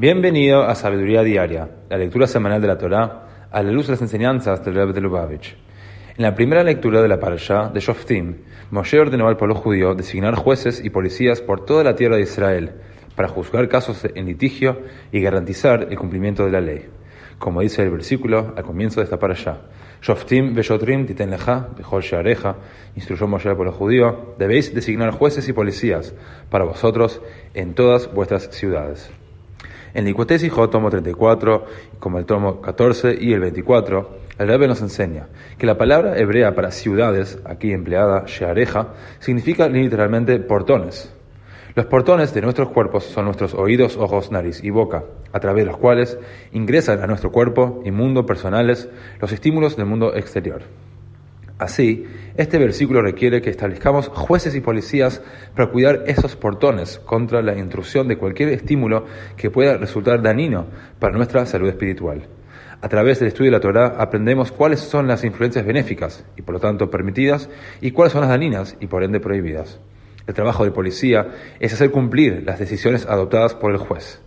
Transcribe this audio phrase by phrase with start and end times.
[0.00, 4.00] Bienvenido a Sabiduría Diaria, la lectura semanal de la Torá, a la luz de las
[4.00, 5.54] enseñanzas del Rebbe de Lubavitch.
[6.16, 8.36] En la primera lectura de la parasha de Shoftim,
[8.70, 12.72] Moshe ordenó al pueblo judío designar jueces y policías por toda la tierra de Israel
[13.14, 14.80] para juzgar casos en litigio
[15.12, 16.86] y garantizar el cumplimiento de la ley.
[17.38, 19.58] Como dice el versículo al comienzo de esta parasha,
[20.00, 22.56] Shoftim veshotrim titen lecha, bechol sheareja,
[22.96, 26.14] instruyó Moshe al pueblo judío, debéis designar jueces y policías
[26.48, 27.20] para vosotros
[27.52, 29.10] en todas vuestras ciudades.
[29.92, 31.64] En Licutés y tomo 34,
[31.98, 35.28] como el tomo 14 y el 24, el Rebbe nos enseña
[35.58, 41.12] que la palabra hebrea para ciudades, aquí empleada sheareja, significa literalmente portones.
[41.74, 45.70] Los portones de nuestros cuerpos son nuestros oídos, ojos, nariz y boca, a través de
[45.70, 46.18] los cuales
[46.52, 48.88] ingresan a nuestro cuerpo y mundo personales
[49.20, 50.62] los estímulos del mundo exterior.
[51.60, 52.06] Así,
[52.38, 55.20] este versículo requiere que establezcamos jueces y policías
[55.54, 59.04] para cuidar esos portones contra la intrusión de cualquier estímulo
[59.36, 60.64] que pueda resultar dañino
[60.98, 62.22] para nuestra salud espiritual.
[62.80, 66.54] A través del estudio de la Torah aprendemos cuáles son las influencias benéficas y por
[66.54, 67.50] lo tanto permitidas
[67.82, 69.80] y cuáles son las dañinas y por ende prohibidas.
[70.26, 71.28] El trabajo del policía
[71.60, 74.22] es hacer cumplir las decisiones adoptadas por el juez.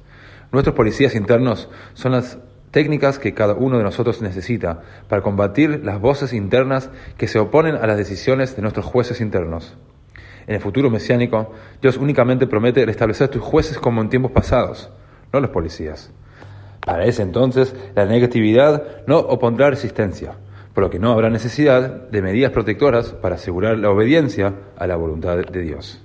[0.51, 2.37] Nuestros policías internos son las
[2.73, 7.75] técnicas que cada uno de nosotros necesita para combatir las voces internas que se oponen
[7.75, 9.77] a las decisiones de nuestros jueces internos.
[10.47, 14.89] En el futuro mesiánico, Dios únicamente promete restablecer tus jueces como en tiempos pasados,
[15.31, 16.11] no los policías.
[16.83, 20.33] Para ese entonces, la negatividad no opondrá resistencia,
[20.73, 24.95] por lo que no habrá necesidad de medidas protectoras para asegurar la obediencia a la
[24.95, 26.02] voluntad de Dios.